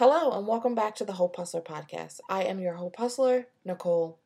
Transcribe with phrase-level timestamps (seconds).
[0.00, 2.20] Hello, and welcome back to the Hope Hustler podcast.
[2.26, 4.18] I am your Hope Hustler, Nicole.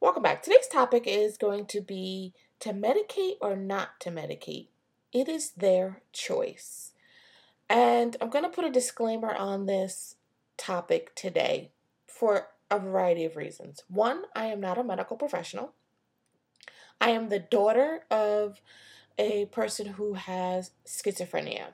[0.00, 0.42] Welcome back.
[0.42, 4.68] Today's topic is going to be to medicate or not to medicate.
[5.12, 6.92] It is their choice.
[7.68, 10.16] And I'm going to put a disclaimer on this
[10.56, 11.70] topic today
[12.06, 13.84] for a variety of reasons.
[13.88, 15.74] One, I am not a medical professional.
[16.98, 18.62] I am the daughter of
[19.18, 21.72] a person who has schizophrenia.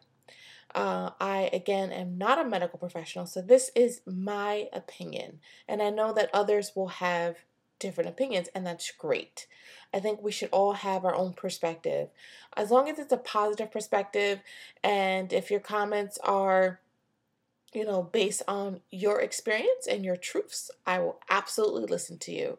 [0.74, 5.40] Uh, I, again, am not a medical professional, so this is my opinion.
[5.66, 7.38] And I know that others will have
[7.80, 9.46] different opinions, and that's great.
[9.92, 12.10] I think we should all have our own perspective.
[12.56, 14.40] As long as it's a positive perspective,
[14.84, 16.80] and if your comments are,
[17.72, 22.58] you know, based on your experience and your truths, I will absolutely listen to you.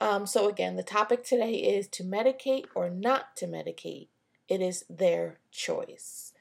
[0.00, 4.08] Um, so, again, the topic today is to medicate or not to medicate.
[4.48, 6.31] It is their choice.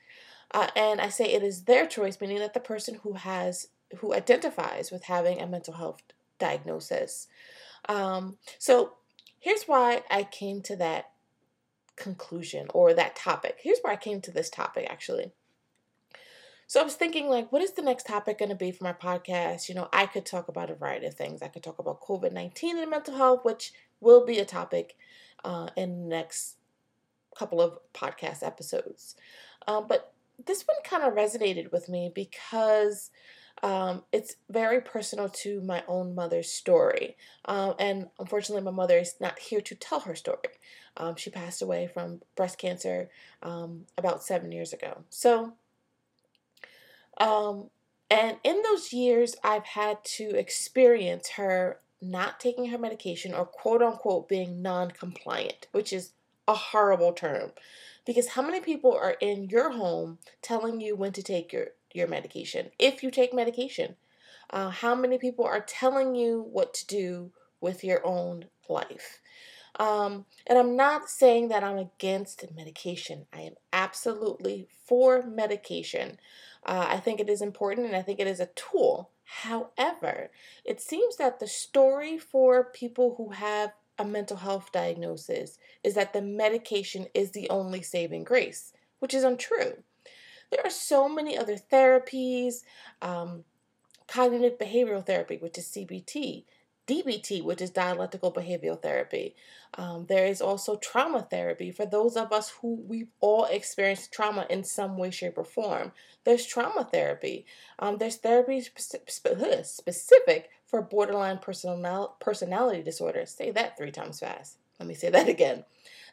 [0.54, 4.14] Uh, and I say it is their choice, meaning that the person who has who
[4.14, 6.02] identifies with having a mental health
[6.40, 7.28] diagnosis.
[7.90, 8.94] Um, so
[9.40, 11.12] here's why I came to that
[11.96, 13.58] conclusion or that topic.
[13.62, 15.32] Here's where I came to this topic actually.
[16.68, 18.94] So I was thinking, like, what is the next topic going to be for my
[18.94, 19.68] podcast?
[19.68, 21.42] You know, I could talk about a variety of things.
[21.42, 24.96] I could talk about COVID 19 and mental health, which will be a topic
[25.44, 26.56] uh, in the next
[27.38, 29.16] couple of podcast episodes.
[29.68, 30.11] Um, but
[30.46, 33.12] this one kind of resonated with me because
[33.64, 37.16] um, it's very personal to my own mother's story.
[37.46, 40.40] Um, and unfortunately, my mother is not here to tell her story.
[40.98, 43.10] Um, she passed away from breast cancer
[43.44, 45.04] um, about seven years ago.
[45.10, 45.54] So,
[47.18, 47.70] um,
[48.10, 53.82] and in those years, I've had to experience her not taking her medication or quote
[53.82, 56.14] unquote being non compliant, which is
[56.52, 57.52] a horrible term.
[58.06, 62.08] Because how many people are in your home telling you when to take your, your
[62.08, 62.72] medication?
[62.80, 63.96] If you take medication,
[64.50, 69.20] uh, how many people are telling you what to do with your own life?
[69.80, 73.28] Um, and I'm not saying that I'm against medication.
[73.32, 76.18] I am absolutely for medication.
[76.66, 79.12] Uh, I think it is important and I think it is a tool.
[79.24, 80.30] However,
[80.66, 86.14] it seems that the story for people who have a mental health diagnosis is that
[86.14, 89.84] the medication is the only saving grace, which is untrue.
[90.52, 92.64] There are so many other therapies,
[93.02, 93.46] um,
[94.08, 96.44] cognitive behavioral therapy, which is CBT,
[96.88, 99.36] DBT, which is dialectical behavioral therapy.
[99.76, 104.46] Um, there is also trauma therapy for those of us who we've all experienced trauma
[104.50, 105.94] in some way, shape, or form.
[106.26, 107.46] There's trauma therapy.
[107.80, 109.10] Um, there's therapy spe-
[109.64, 113.26] specific for borderline personal- personality disorder.
[113.26, 114.58] Say that three times fast.
[114.80, 115.66] Let me say that again.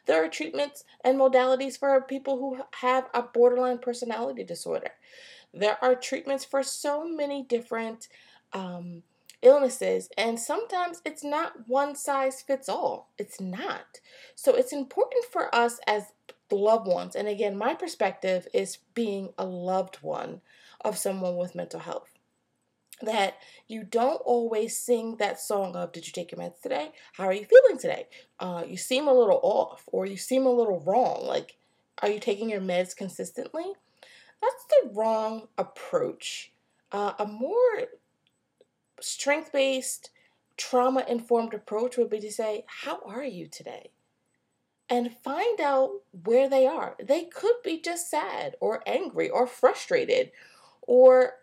[0.05, 4.91] There are treatments and modalities for people who have a borderline personality disorder.
[5.53, 8.07] There are treatments for so many different
[8.53, 9.03] um,
[9.41, 13.09] illnesses, and sometimes it's not one size fits all.
[13.17, 14.01] It's not.
[14.35, 16.13] So it's important for us as
[16.51, 20.41] loved ones, and again, my perspective is being a loved one
[20.81, 22.18] of someone with mental health.
[23.01, 23.37] That
[23.67, 26.91] you don't always sing that song of, Did you take your meds today?
[27.13, 28.07] How are you feeling today?
[28.39, 31.25] Uh, you seem a little off, or you seem a little wrong.
[31.25, 31.55] Like,
[32.01, 33.73] are you taking your meds consistently?
[34.41, 36.51] That's the wrong approach.
[36.91, 37.87] Uh, a more
[38.99, 40.09] strength based,
[40.57, 43.91] trauma informed approach would be to say, How are you today?
[44.89, 45.91] And find out
[46.23, 46.95] where they are.
[47.01, 50.31] They could be just sad or angry or frustrated
[50.81, 51.33] or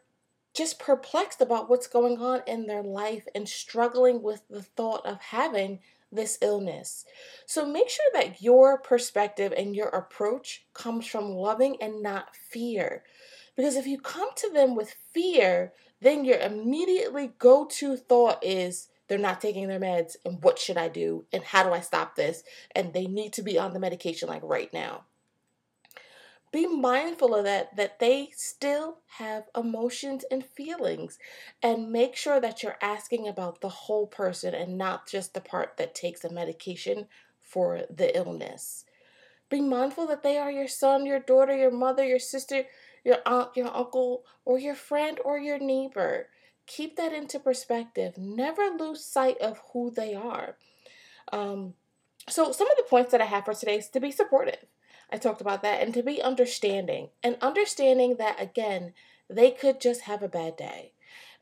[0.57, 5.21] just perplexed about what's going on in their life and struggling with the thought of
[5.21, 5.81] having
[6.11, 7.05] this illness.
[7.47, 13.05] So make sure that your perspective and your approach comes from loving and not fear.
[13.57, 18.89] Because if you come to them with fear, then your immediately go to thought is
[19.09, 22.17] they're not taking their meds and what should I do and how do I stop
[22.17, 22.43] this?
[22.75, 25.05] And they need to be on the medication like right now.
[26.57, 31.19] Be mindful of that, that they still have emotions and feelings,
[31.63, 35.77] and make sure that you're asking about the whole person and not just the part
[35.77, 37.09] that takes a medication
[37.43, 38.87] for the illness.
[39.51, 42.65] Be mindful that they are your son, your daughter, your mother, your sister,
[43.05, 46.29] your aunt, your uncle, or your friend or your neighbor.
[46.67, 48.17] Keep that into perspective.
[48.17, 50.57] Never lose sight of who they are.
[51.31, 51.75] Um,
[52.31, 54.65] so, some of the points that I have for today is to be supportive.
[55.11, 58.93] I talked about that, and to be understanding, and understanding that again,
[59.29, 60.93] they could just have a bad day,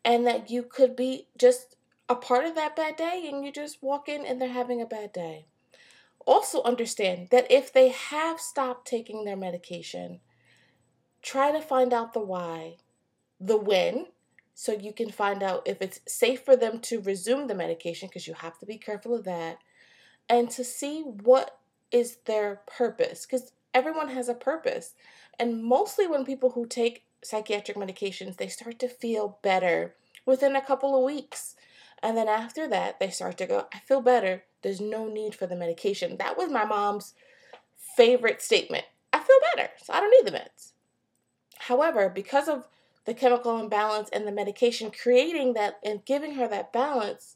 [0.05, 1.76] and that you could be just
[2.08, 4.87] a part of that bad day, and you just walk in and they're having a
[4.87, 5.46] bad day.
[6.26, 10.20] Also, understand that if they have stopped taking their medication,
[11.22, 12.76] try to find out the why,
[13.40, 14.06] the when,
[14.55, 18.26] so you can find out if it's safe for them to resume the medication because
[18.26, 19.58] you have to be careful of that
[20.28, 21.58] and to see what
[21.90, 24.94] is their purpose because everyone has a purpose.
[25.38, 29.94] And mostly when people who take psychiatric medications they start to feel better
[30.25, 31.56] within a couple of weeks.
[32.03, 34.44] And then after that they start to go i feel better.
[34.62, 36.17] There's no need for the medication.
[36.17, 37.15] That was my mom's
[37.97, 38.85] favorite statement.
[39.12, 40.73] I feel better so i don't need the meds.
[41.59, 42.69] However because of
[43.05, 47.35] the chemical imbalance and the medication creating that and giving her that balance,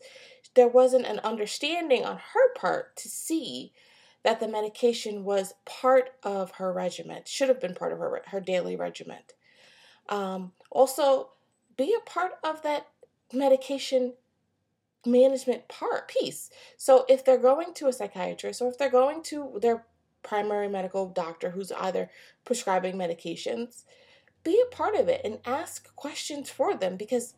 [0.55, 3.73] there wasn't an understanding on her part to see
[4.29, 8.41] that the medication was part of her regimen, should have been part of her, her
[8.41, 9.21] daily regimen.
[10.11, 11.31] Um, also,
[11.79, 12.89] be a part of that
[13.33, 14.13] medication
[15.07, 16.51] management part piece.
[16.77, 19.87] So if they're going to a psychiatrist or if they're going to their
[20.23, 22.11] primary medical doctor who's either
[22.45, 23.85] prescribing medications,
[24.45, 27.33] be a part of it and ask questions for them because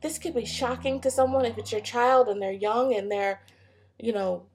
[0.00, 3.40] this could be shocking to someone if it's your child and they're young and they're,
[3.98, 4.46] you know,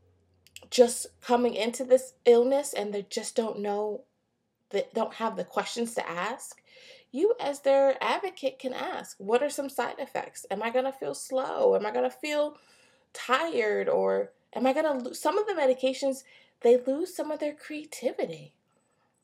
[0.69, 4.01] just coming into this illness and they just don't know
[4.71, 6.61] that don't have the questions to ask.
[7.11, 10.45] You, as their advocate, can ask, What are some side effects?
[10.51, 11.75] Am I going to feel slow?
[11.75, 12.57] Am I going to feel
[13.13, 13.87] tired?
[13.87, 16.23] Or am I going to lose some of the medications?
[16.61, 18.53] They lose some of their creativity.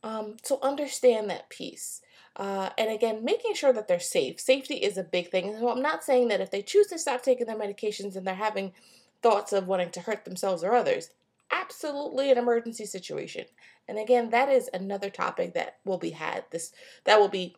[0.03, 2.01] Um, so understand that piece.
[2.35, 4.39] Uh, and again, making sure that they're safe.
[4.39, 5.55] Safety is a big thing.
[5.59, 8.35] So I'm not saying that if they choose to stop taking their medications and they're
[8.35, 8.73] having
[9.21, 11.09] thoughts of wanting to hurt themselves or others,
[11.51, 13.45] absolutely an emergency situation.
[13.88, 16.71] And again, that is another topic that will be had this
[17.06, 17.56] that will be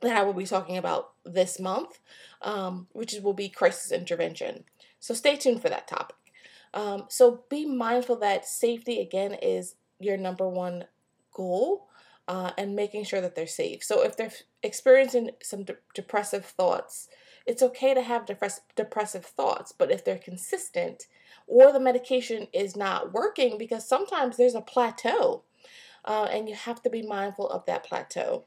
[0.00, 1.98] that I will be talking about this month,
[2.42, 4.64] um, which will be crisis intervention.
[4.98, 6.16] So stay tuned for that topic.
[6.72, 10.84] Um, so be mindful that safety again is your number one
[11.32, 11.88] goal
[12.28, 13.82] uh, and making sure that they're safe.
[13.82, 14.32] So if they're
[14.62, 17.08] experiencing some de- depressive thoughts,
[17.46, 21.06] it's okay to have depress- depressive thoughts, but if they're consistent
[21.50, 25.42] or the medication is not working, because sometimes there's a plateau
[26.04, 28.44] uh, and you have to be mindful of that plateau.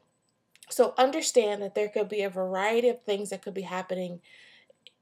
[0.70, 4.20] So understand that there could be a variety of things that could be happening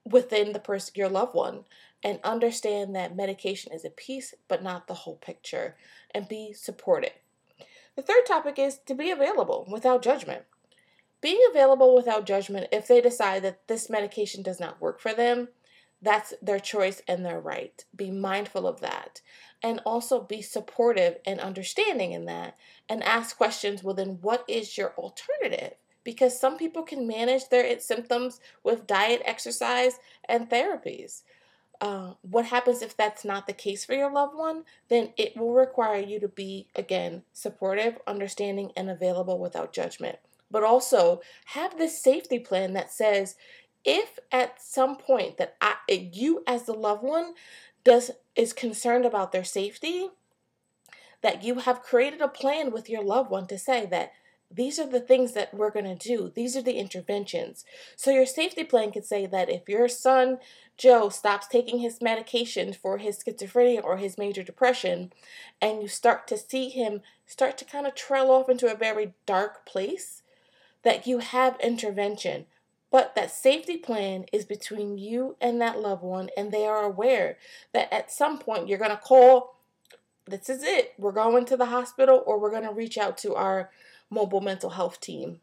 [0.05, 1.65] within the person, your loved one,
[2.03, 5.77] and understand that medication is a piece, but not the whole picture,
[6.13, 7.13] and be supported.
[7.95, 10.43] The third topic is to be available without judgment.
[11.21, 15.49] Being available without judgment if they decide that this medication does not work for them,
[16.03, 17.85] that's their choice and their right.
[17.95, 19.21] Be mindful of that.
[19.63, 22.57] And also be supportive and understanding in that
[22.89, 25.75] and ask questions well, then what is your alternative?
[26.03, 31.23] Because some people can manage their symptoms with diet, exercise, and therapies.
[31.81, 34.65] Uh, what happens if that's not the case for your loved one?
[34.89, 40.19] Then it will require you to be, again, supportive, understanding, and available without judgment.
[40.51, 43.37] But also have this safety plan that says
[43.85, 47.35] if at some point that I, eh, you as the loved one
[47.85, 50.09] does is concerned about their safety,
[51.21, 54.13] that you have created a plan with your loved one to say that
[54.55, 56.31] these are the things that we're going to do.
[56.35, 57.65] These are the interventions.
[57.97, 60.39] So your safety plan could say that if your son
[60.77, 65.13] Joe stops taking his medication for his schizophrenia or his major depression,
[65.61, 69.15] and you start to see him start to kind of trail off into a very
[69.27, 70.23] dark place,
[70.83, 72.47] that you have intervention.
[72.93, 77.39] But that safety plan is between you and that loved one, and they are aware
[77.73, 79.57] that at some point you're going to call,
[80.27, 83.35] this is it, we're going to the hospital, or we're going to reach out to
[83.35, 83.71] our
[84.11, 85.41] mobile mental health team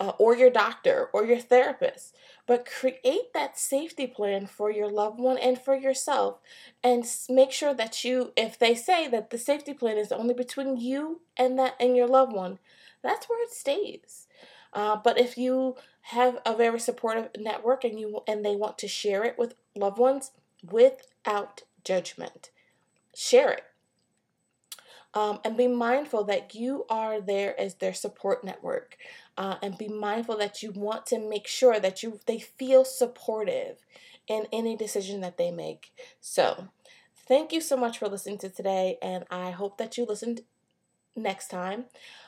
[0.00, 2.14] uh, or your doctor or your therapist.
[2.46, 6.38] But create that safety plan for your loved one and for yourself.
[6.82, 10.76] And make sure that you, if they say that the safety plan is only between
[10.76, 12.58] you and that and your loved one,
[13.02, 14.21] that's where it stays.
[14.72, 18.88] Uh, but if you have a very supportive network and you and they want to
[18.88, 20.32] share it with loved ones
[20.70, 22.50] without judgment,
[23.14, 23.64] share it.
[25.14, 28.96] Um, and be mindful that you are there as their support network
[29.36, 33.76] uh, and be mindful that you want to make sure that you they feel supportive
[34.26, 35.92] in any decision that they make.
[36.22, 36.68] So,
[37.14, 40.42] thank you so much for listening to today, and I hope that you listened
[41.14, 41.84] next time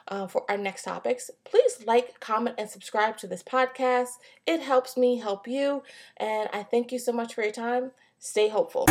[0.09, 1.31] uh, for our next topics.
[1.45, 4.19] Please like, comment, and subscribe to this podcast.
[4.47, 5.83] It helps me help you,
[6.17, 7.93] and I thank you so much for your time.
[8.19, 8.87] Stay hopeful.